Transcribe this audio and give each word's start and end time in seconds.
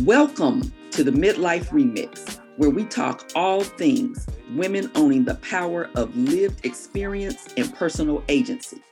Welcome 0.00 0.72
to 0.92 1.04
the 1.04 1.10
Midlife 1.10 1.68
Remix, 1.68 2.40
where 2.56 2.70
we 2.70 2.84
talk 2.84 3.28
all 3.34 3.62
things 3.62 4.26
women 4.54 4.90
owning 4.94 5.24
the 5.24 5.36
power 5.36 5.90
of 5.94 6.16
lived 6.16 6.64
experience 6.64 7.48
and 7.56 7.74
personal 7.74 8.22
agency, 8.28 8.82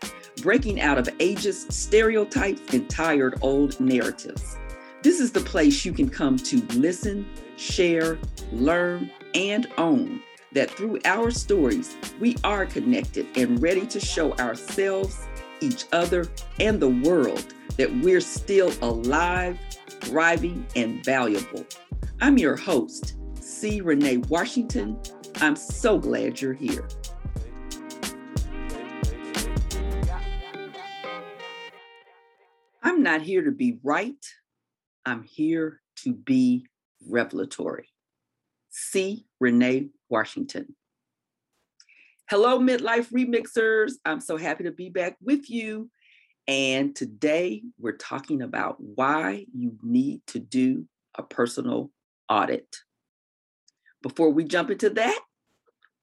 breaking 0.42 0.80
out 0.80 0.98
of 0.98 1.06
ageist 1.18 1.72
stereotypes 1.72 2.72
and 2.72 2.88
tired 2.88 3.38
old 3.40 3.78
narratives. 3.80 4.56
This 5.02 5.20
is 5.20 5.32
the 5.32 5.40
place 5.40 5.84
you 5.84 5.92
can 5.92 6.08
come 6.08 6.36
to 6.36 6.62
listen, 6.74 7.26
share, 7.56 8.18
learn, 8.52 9.10
and 9.34 9.66
own 9.78 10.20
that 10.52 10.70
through 10.70 10.98
our 11.04 11.30
stories, 11.30 11.96
we 12.20 12.36
are 12.44 12.66
connected 12.66 13.26
and 13.36 13.60
ready 13.62 13.86
to 13.86 14.00
show 14.00 14.32
ourselves, 14.34 15.26
each 15.60 15.86
other, 15.92 16.26
and 16.60 16.80
the 16.80 16.88
world 16.88 17.54
that 17.76 17.94
we're 17.96 18.20
still 18.20 18.72
alive 18.82 19.58
thriving, 20.00 20.66
and 20.76 21.04
valuable. 21.04 21.64
I'm 22.20 22.38
your 22.38 22.56
host, 22.56 23.16
C. 23.40 23.80
René 23.80 24.26
Washington. 24.28 24.98
I'm 25.36 25.56
so 25.56 25.98
glad 25.98 26.40
you're 26.40 26.54
here. 26.54 26.88
I'm 32.82 33.02
not 33.02 33.22
here 33.22 33.42
to 33.42 33.52
be 33.52 33.78
right. 33.82 34.24
I'm 35.04 35.22
here 35.22 35.80
to 36.04 36.12
be 36.12 36.66
revelatory. 37.06 37.88
C. 38.70 39.26
René 39.42 39.90
Washington. 40.08 40.74
Hello, 42.30 42.58
Midlife 42.58 43.10
Remixers. 43.10 43.92
I'm 44.04 44.20
so 44.20 44.36
happy 44.36 44.64
to 44.64 44.70
be 44.70 44.90
back 44.90 45.16
with 45.22 45.48
you 45.48 45.90
and 46.46 46.94
today 46.94 47.62
we're 47.78 47.96
talking 47.96 48.42
about 48.42 48.76
why 48.78 49.46
you 49.54 49.78
need 49.82 50.20
to 50.26 50.38
do 50.38 50.84
a 51.14 51.22
personal 51.22 51.90
audit. 52.28 52.76
Before 54.02 54.28
we 54.28 54.44
jump 54.44 54.70
into 54.70 54.90
that, 54.90 55.18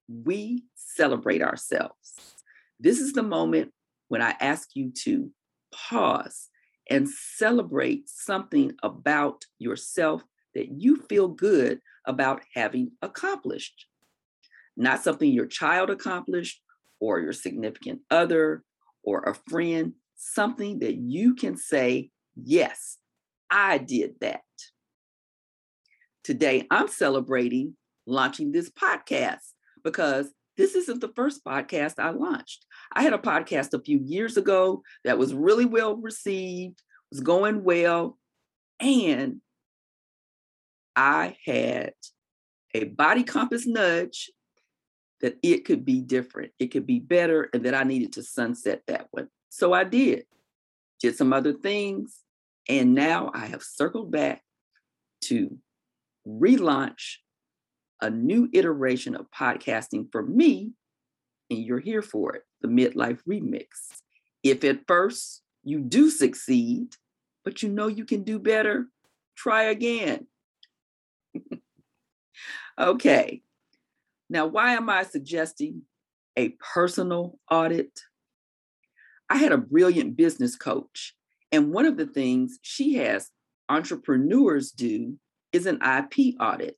we 0.07 0.63
celebrate 0.73 1.43
ourselves. 1.43 2.15
This 2.79 2.99
is 2.99 3.13
the 3.13 3.21
moment 3.21 3.71
when 4.07 4.23
I 4.23 4.33
ask 4.41 4.69
you 4.73 4.93
to 5.03 5.31
pause 5.71 6.49
and 6.89 7.07
celebrate 7.07 8.09
something 8.09 8.71
about 8.81 9.45
yourself 9.59 10.23
that 10.55 10.69
you 10.71 11.03
feel 11.07 11.27
good 11.27 11.81
about 12.07 12.41
having 12.55 12.93
accomplished. 13.03 13.85
Not 14.77 15.03
something 15.03 15.31
your 15.31 15.45
child 15.45 15.89
accomplished 15.89 16.61
or 16.99 17.19
your 17.19 17.33
significant 17.33 18.01
other 18.09 18.63
or 19.03 19.21
a 19.21 19.35
friend, 19.49 19.93
something 20.15 20.79
that 20.79 20.95
you 20.95 21.35
can 21.35 21.57
say, 21.57 22.09
yes, 22.35 22.97
I 23.49 23.77
did 23.77 24.15
that. 24.21 24.41
Today, 26.23 26.65
I'm 26.71 26.87
celebrating 26.87 27.75
launching 28.07 28.51
this 28.51 28.69
podcast 28.69 29.53
because 29.83 30.27
this 30.57 30.73
isn't 30.75 31.01
the 31.01 31.11
first 31.15 31.43
podcast 31.43 31.95
I 31.99 32.11
launched. 32.11 32.65
I 32.93 33.03
had 33.03 33.13
a 33.13 33.17
podcast 33.17 33.73
a 33.73 33.83
few 33.83 33.99
years 34.03 34.37
ago 34.37 34.81
that 35.03 35.17
was 35.17 35.33
really 35.33 35.65
well 35.65 35.97
received, 35.97 36.81
was 37.11 37.19
going 37.19 37.63
well, 37.63 38.17
and 38.79 39.41
I 40.95 41.35
had 41.45 41.93
a 42.73 42.85
body 42.85 43.23
compass 43.23 43.67
nudge 43.67 44.31
that 45.21 45.37
it 45.41 45.65
could 45.65 45.85
be 45.85 46.01
different, 46.01 46.51
it 46.59 46.67
could 46.67 46.85
be 46.85 46.99
better, 46.99 47.49
and 47.53 47.63
that 47.65 47.73
I 47.73 47.83
needed 47.83 48.13
to 48.13 48.23
sunset 48.23 48.81
that 48.87 49.07
one. 49.11 49.29
So 49.49 49.73
I 49.73 49.83
did, 49.83 50.25
did 50.99 51.15
some 51.15 51.33
other 51.33 51.53
things. 51.53 52.19
And 52.67 52.93
now 52.95 53.31
I 53.33 53.45
have 53.45 53.63
circled 53.63 54.11
back 54.11 54.41
to 55.25 55.57
relaunch 56.27 57.17
a 58.01 58.09
new 58.09 58.49
iteration 58.53 59.15
of 59.15 59.31
podcasting 59.31 60.11
for 60.11 60.23
me. 60.23 60.71
And 61.49 61.59
you're 61.59 61.79
here 61.79 62.01
for 62.01 62.35
it 62.35 62.43
the 62.61 62.67
Midlife 62.67 63.19
Remix. 63.29 63.67
If 64.43 64.63
at 64.63 64.87
first 64.87 65.41
you 65.63 65.79
do 65.79 66.09
succeed, 66.09 66.95
but 67.43 67.61
you 67.61 67.69
know 67.69 67.87
you 67.87 68.05
can 68.05 68.23
do 68.23 68.39
better, 68.39 68.87
try 69.35 69.63
again. 69.63 70.27
okay. 72.79 73.41
Now, 74.29 74.47
why 74.47 74.73
am 74.73 74.89
I 74.89 75.03
suggesting 75.03 75.83
a 76.35 76.49
personal 76.73 77.39
audit? 77.49 77.99
I 79.29 79.37
had 79.37 79.51
a 79.51 79.57
brilliant 79.57 80.15
business 80.15 80.55
coach. 80.55 81.15
And 81.51 81.71
one 81.71 81.85
of 81.85 81.97
the 81.97 82.07
things 82.07 82.59
she 82.61 82.95
has 82.95 83.29
entrepreneurs 83.69 84.71
do 84.71 85.17
is 85.51 85.65
an 85.65 85.79
IP 85.81 86.35
audit, 86.39 86.77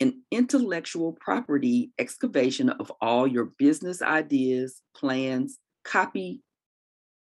an 0.00 0.22
intellectual 0.30 1.16
property 1.20 1.92
excavation 1.98 2.68
of 2.70 2.92
all 3.00 3.26
your 3.26 3.46
business 3.58 4.02
ideas, 4.02 4.82
plans, 4.94 5.58
copy 5.84 6.42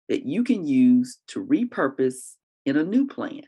that 0.08 0.26
you 0.26 0.44
can 0.44 0.66
use 0.66 1.18
to 1.28 1.44
repurpose 1.44 2.34
in 2.66 2.76
a 2.76 2.84
new 2.84 3.06
plan. 3.06 3.42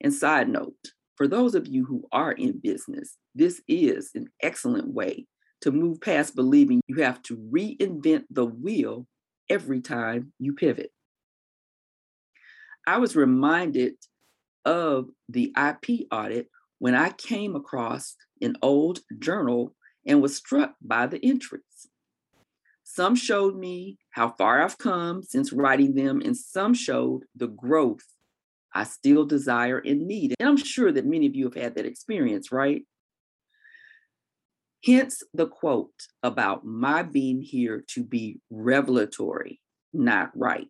And 0.00 0.14
side 0.14 0.48
note, 0.48 0.92
for 1.22 1.28
those 1.28 1.54
of 1.54 1.68
you 1.68 1.84
who 1.84 2.04
are 2.10 2.32
in 2.32 2.58
business, 2.58 3.16
this 3.32 3.62
is 3.68 4.10
an 4.16 4.26
excellent 4.42 4.92
way 4.92 5.24
to 5.60 5.70
move 5.70 6.00
past 6.00 6.34
believing 6.34 6.80
you 6.88 6.96
have 6.96 7.22
to 7.22 7.36
reinvent 7.36 8.24
the 8.28 8.44
wheel 8.44 9.06
every 9.48 9.80
time 9.80 10.32
you 10.40 10.52
pivot. 10.52 10.90
I 12.88 12.98
was 12.98 13.14
reminded 13.14 13.94
of 14.64 15.10
the 15.28 15.54
IP 15.56 16.08
audit 16.10 16.48
when 16.80 16.96
I 16.96 17.10
came 17.10 17.54
across 17.54 18.16
an 18.40 18.56
old 18.60 18.98
journal 19.20 19.76
and 20.04 20.20
was 20.20 20.34
struck 20.34 20.74
by 20.82 21.06
the 21.06 21.24
entries. 21.24 21.86
Some 22.82 23.14
showed 23.14 23.56
me 23.56 23.96
how 24.10 24.30
far 24.30 24.60
I've 24.60 24.76
come 24.76 25.22
since 25.22 25.52
writing 25.52 25.94
them, 25.94 26.20
and 26.20 26.36
some 26.36 26.74
showed 26.74 27.26
the 27.36 27.46
growth 27.46 28.08
I 28.74 28.84
still 28.84 29.24
desire 29.24 29.78
and 29.78 30.06
need. 30.06 30.34
And 30.38 30.48
I'm 30.48 30.56
sure 30.56 30.92
that 30.92 31.06
many 31.06 31.26
of 31.26 31.34
you 31.34 31.44
have 31.44 31.54
had 31.54 31.74
that 31.74 31.86
experience, 31.86 32.50
right? 32.50 32.82
Hence 34.84 35.22
the 35.32 35.46
quote 35.46 35.92
about 36.22 36.64
my 36.64 37.02
being 37.02 37.40
here 37.40 37.84
to 37.88 38.02
be 38.02 38.40
revelatory, 38.50 39.60
not 39.92 40.30
right. 40.34 40.68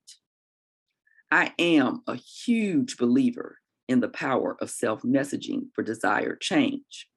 I 1.30 1.54
am 1.58 2.02
a 2.06 2.16
huge 2.16 2.98
believer 2.98 3.58
in 3.88 4.00
the 4.00 4.08
power 4.08 4.56
of 4.60 4.70
self 4.70 5.02
messaging 5.02 5.69
for 5.74 5.82
desired 5.82 6.40
change. 6.40 7.08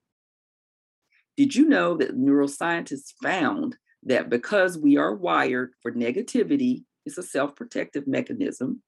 Did 1.36 1.54
you 1.54 1.68
know 1.68 1.98
that 1.98 2.18
neuroscientists 2.18 3.14
found 3.22 3.76
that 4.04 4.30
because 4.30 4.78
we 4.78 4.96
are 4.96 5.14
wired 5.14 5.74
for 5.82 5.92
negativity, 5.92 6.84
it's 7.06 7.18
a 7.18 7.24
self 7.24 7.56
protective 7.56 8.08
mechanism, 8.08 8.82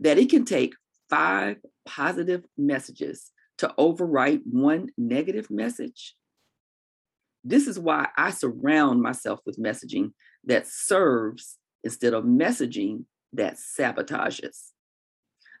that 0.00 0.18
it 0.18 0.30
can 0.30 0.46
take 0.46 0.74
five 1.10 1.56
positive 1.86 2.44
messages 2.56 3.30
to 3.58 3.74
overwrite 3.78 4.42
one 4.44 4.88
negative 4.96 5.50
message? 5.50 6.14
This 7.44 7.66
is 7.66 7.78
why 7.78 8.08
I 8.16 8.30
surround 8.30 9.02
myself 9.02 9.40
with 9.44 9.58
messaging 9.58 10.12
that 10.44 10.66
serves 10.66 11.58
instead 11.82 12.14
of 12.14 12.24
messaging 12.24 13.04
that 13.32 13.56
sabotages. 13.56 14.70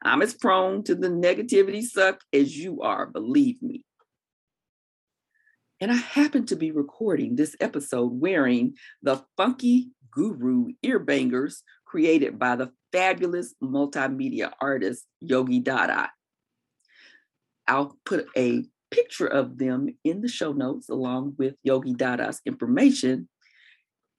I'm 0.02 0.22
as 0.22 0.34
prone 0.34 0.82
to 0.84 0.94
the 0.94 1.08
negativity 1.08 1.82
suck 1.82 2.20
as 2.32 2.56
you 2.56 2.82
are, 2.82 3.06
believe 3.06 3.62
me. 3.62 3.84
And 5.80 5.90
I 5.90 5.96
happen 5.96 6.46
to 6.46 6.56
be 6.56 6.70
recording 6.70 7.36
this 7.36 7.56
episode 7.60 8.20
wearing 8.20 8.74
the 9.02 9.24
funky 9.36 9.90
guru 10.10 10.68
earbangers 10.84 11.62
created 11.94 12.40
by 12.40 12.56
the 12.56 12.72
fabulous 12.90 13.54
multimedia 13.62 14.50
artist 14.60 15.06
Yogi 15.20 15.60
Dada. 15.60 16.10
I'll 17.68 17.96
put 18.04 18.26
a 18.36 18.64
picture 18.90 19.28
of 19.28 19.58
them 19.58 19.86
in 20.02 20.20
the 20.20 20.26
show 20.26 20.52
notes 20.52 20.88
along 20.88 21.36
with 21.38 21.54
Yogi 21.62 21.94
Dada's 21.94 22.40
information. 22.44 23.28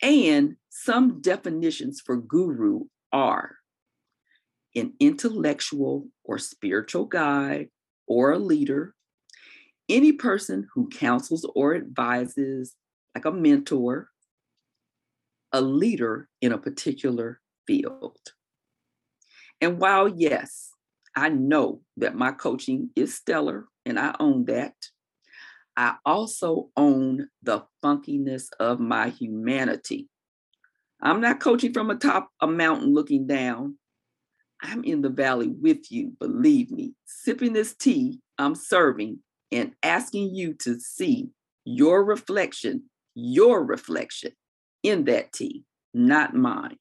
And 0.01 0.55
some 0.69 1.19
definitions 1.19 1.99
for 1.99 2.15
guru 2.15 2.85
are 3.11 3.57
an 4.73 4.93
intellectual 5.01 6.07
or 6.23 6.39
spiritual 6.39 7.03
guide 7.03 7.67
or 8.07 8.31
a 8.31 8.39
leader, 8.39 8.95
any 9.89 10.13
person 10.13 10.69
who 10.73 10.87
counsels 10.87 11.45
or 11.55 11.75
advises, 11.75 12.73
like 13.13 13.25
a 13.25 13.33
mentor, 13.33 14.11
a 15.51 15.59
leader 15.59 16.29
in 16.41 16.53
a 16.53 16.57
particular 16.57 17.41
field. 17.67 18.17
And 19.61 19.79
while, 19.79 20.07
yes, 20.07 20.71
I 21.15 21.29
know 21.29 21.81
that 21.97 22.15
my 22.15 22.31
coaching 22.31 22.89
is 22.95 23.15
stellar 23.15 23.65
and 23.85 23.99
I 23.99 24.15
own 24.19 24.45
that. 24.45 24.73
I 25.77 25.95
also 26.05 26.69
own 26.77 27.27
the 27.43 27.63
funkiness 27.83 28.47
of 28.59 28.79
my 28.79 29.09
humanity. 29.09 30.09
I'm 31.01 31.21
not 31.21 31.39
coaching 31.39 31.73
from 31.73 31.89
atop 31.89 32.29
a 32.41 32.47
mountain 32.47 32.93
looking 32.93 33.27
down. 33.27 33.77
I'm 34.61 34.83
in 34.83 35.01
the 35.01 35.09
valley 35.09 35.49
with 35.49 35.91
you, 35.91 36.13
believe 36.19 36.71
me, 36.71 36.93
sipping 37.05 37.53
this 37.53 37.75
tea 37.75 38.19
I'm 38.37 38.55
serving 38.55 39.19
and 39.51 39.73
asking 39.83 40.35
you 40.35 40.53
to 40.55 40.79
see 40.79 41.29
your 41.63 42.03
reflection, 42.03 42.83
your 43.13 43.63
reflection 43.63 44.31
in 44.83 45.05
that 45.05 45.33
tea, 45.33 45.63
not 45.93 46.33
mine. 46.33 46.77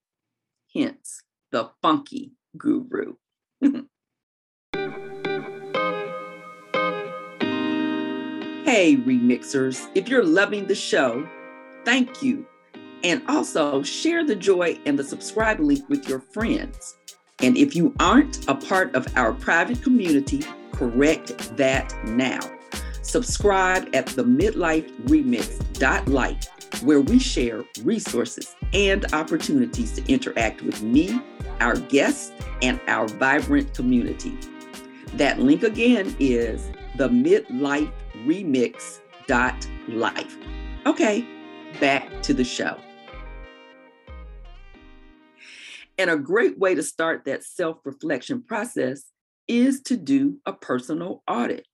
Hence, 0.75 1.23
the 1.53 1.71
funky 1.83 2.33
guru. 2.57 3.15
Hey, 8.65 8.97
remixers, 8.97 9.89
if 9.95 10.09
you're 10.09 10.25
loving 10.25 10.67
the 10.67 10.75
show, 10.75 11.29
thank 11.85 12.23
you. 12.23 12.45
And 13.05 13.23
also 13.29 13.83
share 13.83 14.25
the 14.25 14.35
joy 14.35 14.81
and 14.85 14.99
the 14.99 15.05
subscribe 15.05 15.61
link 15.61 15.89
with 15.89 16.09
your 16.09 16.19
friends. 16.19 16.97
And 17.41 17.57
if 17.57 17.77
you 17.77 17.95
aren't 18.01 18.49
a 18.49 18.55
part 18.55 18.95
of 18.97 19.07
our 19.17 19.35
private 19.35 19.83
community, 19.83 20.43
correct 20.73 21.57
that 21.57 21.95
now. 22.05 22.41
Subscribe 23.03 23.95
at 23.95 24.07
the 24.07 24.25
midlife 24.25 24.91
remix.life, 25.03 26.49
where 26.85 27.01
we 27.01 27.19
share 27.19 27.65
resources 27.83 28.55
and 28.73 29.13
opportunities 29.13 29.93
to 29.93 30.13
interact 30.13 30.63
with 30.63 30.83
me, 30.83 31.21
our 31.61 31.77
guests, 31.77 32.33
and 32.63 32.81
our 32.89 33.09
vibrant 33.09 33.75
community. 33.75 34.37
That 35.15 35.39
link 35.39 35.63
again 35.63 36.15
is 36.19 36.71
the 36.97 37.09
midlife 37.09 37.93
remix 38.27 39.01
dot 39.27 39.67
life. 39.89 40.37
Okay, 40.87 41.27
back 41.81 42.23
to 42.23 42.35
the 42.35 42.45
show. 42.45 42.79
And 45.97 46.11
a 46.11 46.17
great 46.17 46.59
way 46.59 46.75
to 46.75 46.83
start 46.83 47.25
that 47.25 47.45
self 47.45 47.79
reflection 47.85 48.43
process 48.43 49.05
is 49.47 49.81
to 49.83 49.97
do 49.97 50.39
a 50.45 50.53
personal 50.53 51.23
audit. 51.29 51.67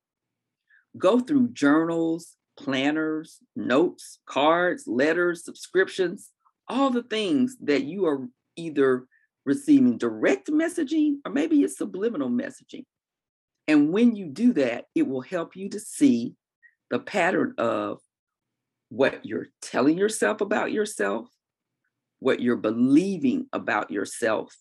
Go 0.98 1.20
through 1.20 1.52
journals, 1.52 2.36
planners, 2.62 3.38
notes, 3.56 4.18
cards, 4.26 4.84
letters, 4.86 5.44
subscriptions, 5.44 6.30
all 6.68 6.90
the 6.90 7.02
things 7.02 7.56
that 7.62 7.84
you 7.84 8.06
are 8.06 8.28
either 8.56 9.06
receiving 9.46 9.96
direct 9.96 10.48
messaging 10.48 11.16
or 11.24 11.32
maybe 11.32 11.62
it's 11.62 11.78
subliminal 11.78 12.28
messaging. 12.28 12.84
And 13.66 13.92
when 13.92 14.14
you 14.14 14.26
do 14.26 14.52
that, 14.54 14.86
it 14.94 15.06
will 15.06 15.22
help 15.22 15.56
you 15.56 15.68
to 15.70 15.80
see 15.80 16.34
the 16.90 16.98
pattern 16.98 17.54
of 17.56 18.00
what 18.90 19.24
you're 19.24 19.48
telling 19.62 19.96
yourself 19.96 20.40
about 20.40 20.72
yourself, 20.72 21.28
what 22.18 22.40
you're 22.40 22.56
believing 22.56 23.46
about 23.52 23.90
yourself, 23.90 24.54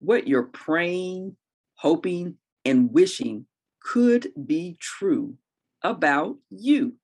what 0.00 0.28
you're 0.28 0.42
praying, 0.42 1.36
hoping, 1.76 2.36
and 2.64 2.92
wishing 2.92 3.46
could 3.80 4.28
be 4.46 4.76
true 4.80 5.36
about 5.82 6.36
you. 6.50 6.94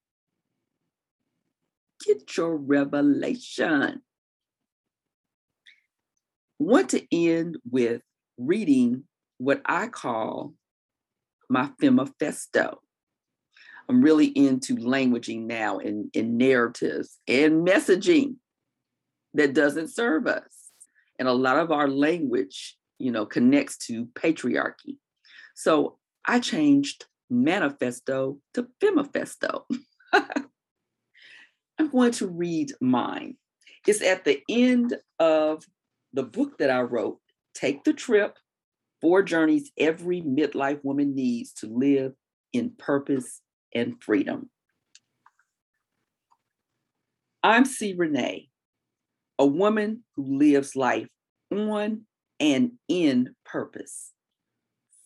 Get 2.04 2.36
your 2.36 2.56
revelation. 2.56 4.02
want 6.58 6.90
to 6.90 7.04
end 7.12 7.58
with 7.70 8.02
reading 8.38 9.04
what 9.38 9.60
I 9.66 9.88
call 9.88 10.54
my 11.50 11.70
Femifesto. 11.80 12.76
I'm 13.88 14.00
really 14.00 14.26
into 14.26 14.76
languaging 14.76 15.46
now 15.46 15.78
and, 15.78 16.08
and 16.14 16.38
narratives 16.38 17.18
and 17.26 17.66
messaging 17.66 18.36
that 19.34 19.54
doesn't 19.54 19.88
serve 19.88 20.26
us. 20.26 20.70
And 21.18 21.28
a 21.28 21.32
lot 21.32 21.58
of 21.58 21.70
our 21.72 21.88
language, 21.88 22.76
you 22.98 23.10
know, 23.10 23.26
connects 23.26 23.76
to 23.86 24.06
patriarchy. 24.06 24.98
So 25.54 25.98
I 26.24 26.40
changed 26.40 27.06
manifesto 27.28 28.38
to 28.54 28.68
Femifesto. 28.80 29.64
I'm 31.78 31.88
going 31.88 32.12
to 32.12 32.26
read 32.26 32.72
mine. 32.80 33.36
It's 33.86 34.02
at 34.02 34.24
the 34.24 34.40
end 34.48 34.96
of 35.18 35.64
the 36.12 36.22
book 36.22 36.58
that 36.58 36.70
I 36.70 36.82
wrote, 36.82 37.18
Take 37.54 37.84
the 37.84 37.92
Trip 37.92 38.36
Four 39.00 39.22
Journeys 39.22 39.72
Every 39.78 40.20
Midlife 40.20 40.84
Woman 40.84 41.14
Needs 41.14 41.52
to 41.54 41.66
Live 41.66 42.12
in 42.52 42.70
Purpose 42.78 43.40
and 43.74 44.00
Freedom. 44.02 44.50
I'm 47.42 47.64
C. 47.64 47.94
René, 47.94 48.48
a 49.38 49.46
woman 49.46 50.04
who 50.14 50.38
lives 50.38 50.76
life 50.76 51.08
on 51.50 52.02
and 52.38 52.72
in 52.88 53.34
purpose, 53.44 54.12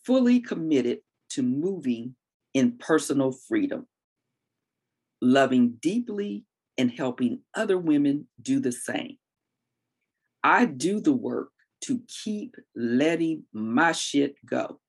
fully 0.05 0.41
committed 0.41 0.99
to 1.31 1.43
moving 1.43 2.15
in 2.53 2.73
personal 2.79 3.33
freedom, 3.33 3.87
loving 5.23 5.79
deeply 5.81 6.45
and 6.79 6.91
helping 6.91 7.41
other 7.55 7.79
women 7.79 8.29
do 8.41 8.61
the 8.61 8.73
same. 8.73 9.17
I 10.45 10.67
do 10.67 11.01
the 11.01 11.13
work 11.13 11.51
to 11.83 12.01
keep 12.09 12.57
letting 12.75 13.45
my 13.53 13.93
shit 13.93 14.37
go. 14.45 14.81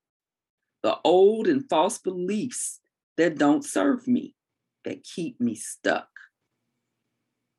The 0.84 0.98
old 1.04 1.48
and 1.48 1.68
false 1.70 1.98
beliefs 1.98 2.80
that 3.18 3.38
don't 3.38 3.66
serve 3.66 4.08
me, 4.08 4.36
that 4.86 5.04
keep 5.04 5.40
me 5.42 5.56
stuck. 5.56 6.08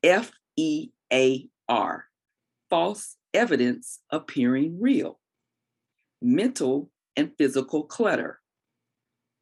F 0.03 0.31
E 0.57 0.91
A 1.13 1.49
R, 1.69 2.05
false 2.71 3.17
evidence 3.35 4.01
appearing 4.11 4.81
real. 4.81 5.19
Mental 6.23 6.91
and 7.17 7.33
physical 7.37 7.85
clutter. 7.85 8.41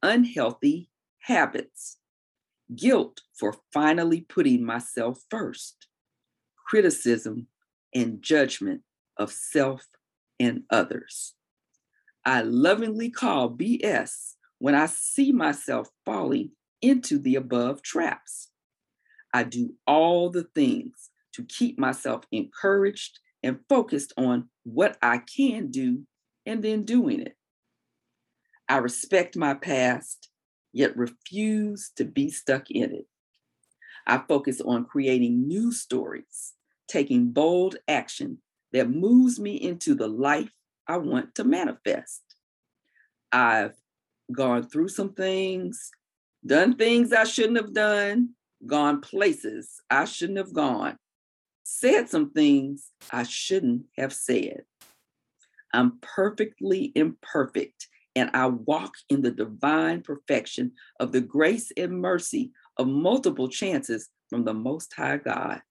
Unhealthy 0.01 0.89
habits. 1.19 1.97
Guilt 2.75 3.21
for 3.33 3.55
finally 3.73 4.21
putting 4.21 4.63
myself 4.63 5.23
first. 5.29 5.87
Criticism 6.67 7.47
and 7.93 8.21
judgment 8.21 8.81
of 9.17 9.31
self 9.31 9.87
and 10.39 10.63
others. 10.69 11.35
I 12.25 12.41
lovingly 12.41 13.09
call 13.09 13.49
BS 13.49 14.33
when 14.59 14.75
I 14.75 14.87
see 14.87 15.31
myself 15.31 15.89
falling 16.05 16.51
into 16.81 17.17
the 17.17 17.35
above 17.35 17.81
traps. 17.81 18.49
I 19.33 19.43
do 19.43 19.75
all 19.85 20.29
the 20.29 20.43
things 20.43 21.09
to 21.33 21.43
keep 21.43 21.79
myself 21.79 22.23
encouraged 22.31 23.19
and 23.43 23.59
focused 23.69 24.13
on 24.17 24.49
what 24.63 24.97
I 25.01 25.19
can 25.19 25.69
do 25.71 26.03
and 26.45 26.63
then 26.63 26.83
doing 26.83 27.21
it. 27.21 27.37
I 28.67 28.77
respect 28.77 29.37
my 29.37 29.53
past, 29.53 30.29
yet 30.77 30.95
refuse 30.95 31.91
to 31.95 32.05
be 32.05 32.29
stuck 32.29 32.69
in 32.69 32.93
it. 32.93 33.07
I 34.05 34.21
focus 34.27 34.61
on 34.61 34.85
creating 34.85 35.47
new 35.47 35.71
stories, 35.71 36.53
taking 36.87 37.31
bold 37.31 37.77
action 37.87 38.37
that 38.73 38.89
moves 38.89 39.39
me 39.39 39.55
into 39.55 39.95
the 39.95 40.07
life 40.07 40.51
I 40.87 40.97
want 40.97 41.33
to 41.35 41.43
manifest. 41.43 42.21
I've 43.31 43.73
gone 44.31 44.69
through 44.69 44.89
some 44.89 45.13
things, 45.13 45.89
done 46.45 46.75
things 46.75 47.11
I 47.11 47.23
shouldn't 47.23 47.57
have 47.57 47.73
done, 47.73 48.35
gone 48.65 49.01
places 49.01 49.81
I 49.89 50.05
shouldn't 50.05 50.37
have 50.37 50.53
gone, 50.53 50.97
said 51.63 52.07
some 52.07 52.29
things 52.29 52.91
I 53.11 53.23
shouldn't 53.23 53.85
have 53.97 54.13
said. 54.13 54.61
I'm 55.73 55.97
perfectly 56.01 56.91
imperfect, 56.93 57.87
and 58.17 58.31
I 58.33 58.47
walk 58.47 58.93
in 59.09 59.21
the 59.21 59.29
divine 59.29 60.01
perfection 60.01 60.71
of 60.99 61.11
the 61.11 61.21
grace 61.21 61.71
and 61.77 62.01
mercy 62.01 62.51
of 62.77 62.87
multiple 62.87 63.47
chances 63.47 64.09
from 64.31 64.43
the 64.43 64.55
Most 64.55 64.91
High 64.95 65.17
God. 65.17 65.61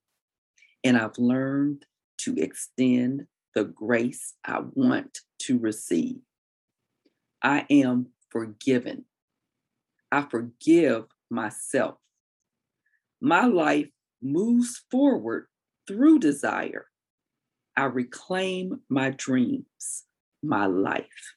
And 0.85 0.97
I've 0.97 1.19
learned 1.19 1.85
to 2.19 2.37
extend 2.37 3.27
the 3.57 3.65
grace 3.65 4.35
I 4.45 4.61
want 4.75 5.19
to 5.41 5.59
receive. 5.59 6.19
I 7.43 7.67
am 7.69 8.11
forgiven. 8.31 9.07
I 10.13 10.23
forgive 10.23 11.07
myself. 11.29 11.97
My 13.21 13.47
life 13.47 13.89
moves 14.23 14.85
forward 14.89 15.49
through 15.89 16.21
desire. 16.21 16.87
I 17.77 17.87
reclaim 17.87 18.83
my 18.89 19.11
dreams, 19.11 20.05
my 20.45 20.67
life. 20.67 21.36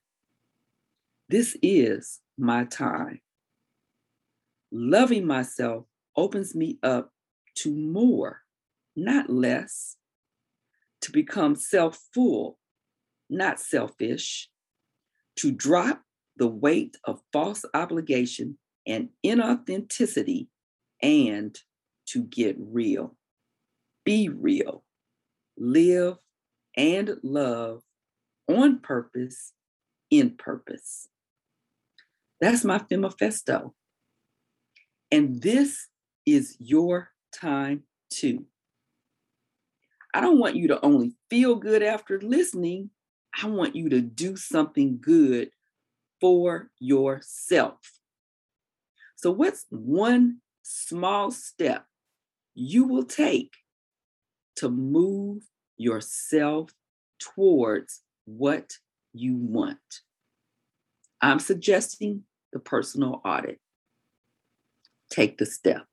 This 1.30 1.56
is 1.62 2.22
my 2.40 2.64
time. 2.64 3.22
Loving 4.72 5.28
myself 5.28 5.86
opens 6.18 6.56
me 6.56 6.80
up 6.82 7.12
to 7.58 7.72
more, 7.72 8.42
not 8.96 9.30
less 9.30 9.96
to 11.02 11.12
become 11.12 11.56
self 11.56 12.00
full, 12.14 12.58
not 13.30 13.60
selfish, 13.60 14.50
to 15.36 15.52
drop 15.52 16.02
the 16.38 16.48
weight 16.48 16.98
of 17.04 17.22
false 17.32 17.64
obligation 17.76 18.58
and 18.88 19.10
inauthenticity, 19.24 20.48
and 21.04 21.60
to 22.08 22.24
get 22.24 22.56
real. 22.60 23.16
Be 24.04 24.30
real. 24.30 24.84
Live 25.58 26.18
and 26.76 27.18
love 27.22 27.84
on 28.48 28.80
purpose 28.80 29.54
in 30.10 30.32
purpose. 30.32 31.08
That's 32.42 32.64
my 32.64 32.80
Femifesto. 32.80 33.74
And 35.12 35.42
this 35.42 35.88
is 36.26 36.56
your 36.60 37.12
time 37.34 37.84
too. 38.12 38.46
I 40.14 40.22
don't 40.22 40.40
want 40.40 40.56
you 40.56 40.68
to 40.70 40.84
only 40.84 41.14
feel 41.30 41.56
good 41.56 41.84
after 41.84 42.20
listening. 42.22 42.90
I 43.42 43.48
want 43.48 43.76
you 43.76 43.90
to 43.90 44.02
do 44.02 44.36
something 44.36 45.00
good 45.00 45.52
for 46.20 46.72
yourself. 46.80 47.78
So, 49.16 49.32
what's 49.32 49.66
one 49.70 50.38
small 50.64 51.32
step 51.32 51.86
you 52.56 52.86
will 52.86 53.04
take 53.04 53.54
to 54.58 54.70
move 54.70 55.44
yourself 55.78 56.72
towards 57.20 58.02
what 58.26 58.74
you 59.14 59.36
want? 59.36 59.78
I'm 61.22 61.40
suggesting 61.40 62.24
the 62.52 62.60
personal 62.60 63.22
audit. 63.26 63.60
Take 65.12 65.38
the 65.38 65.46
step. 65.46 65.86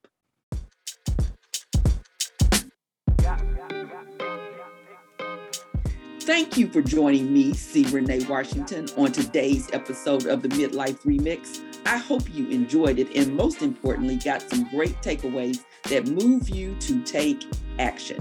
Thank 6.21 6.57
you 6.57 6.69
for 6.69 6.81
joining 6.83 7.33
me, 7.33 7.55
C. 7.55 7.85
René 7.85 8.29
Washington, 8.29 8.89
on 8.97 9.13
today's 9.13 9.71
episode 9.73 10.27
of 10.27 10.43
the 10.43 10.49
Midlife 10.49 10.99
Remix. 11.03 11.61
I 11.87 11.99
hope 11.99 12.35
you 12.35 12.49
enjoyed 12.49 12.99
it 12.99 13.15
and, 13.15 13.37
most 13.37 13.63
importantly, 13.63 14.17
got 14.17 14.43
some 14.43 14.69
great 14.71 15.01
takeaways 15.03 15.63
that 15.85 16.09
move 16.09 16.49
you 16.49 16.75
to 16.81 17.01
take 17.05 17.47
action. 17.79 18.19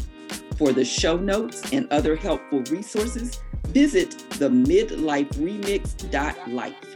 For 0.55 0.71
the 0.71 0.85
show 0.85 1.17
notes 1.17 1.73
and 1.73 1.91
other 1.91 2.15
helpful 2.15 2.61
resources, 2.69 3.39
visit 3.69 4.11
the 4.37 4.49
midliferemix.life. 4.49 6.94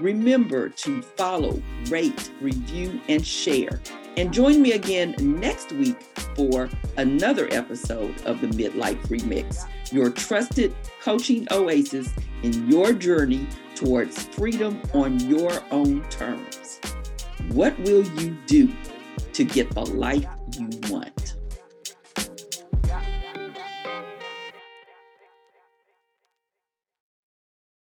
Remember 0.00 0.68
to 0.68 1.02
follow, 1.02 1.60
rate, 1.88 2.30
review, 2.40 3.00
and 3.08 3.26
share. 3.26 3.80
And 4.16 4.32
join 4.32 4.62
me 4.62 4.72
again 4.72 5.16
next 5.18 5.72
week 5.72 6.00
for 6.36 6.68
another 6.96 7.48
episode 7.50 8.20
of 8.22 8.40
the 8.40 8.46
Midlife 8.48 9.00
Remix, 9.08 9.66
your 9.92 10.10
trusted 10.10 10.74
coaching 11.00 11.48
oasis 11.50 12.12
in 12.42 12.70
your 12.70 12.92
journey 12.92 13.46
towards 13.74 14.24
freedom 14.24 14.80
on 14.94 15.18
your 15.20 15.62
own 15.72 16.08
terms. 16.10 16.80
What 17.48 17.78
will 17.80 18.04
you 18.20 18.36
do 18.46 18.72
to 19.32 19.44
get 19.44 19.70
the 19.72 19.84
life 19.84 20.26
you 20.56 20.68
want? 20.90 21.17